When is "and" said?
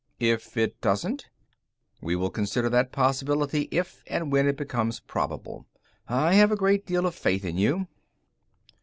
4.07-4.31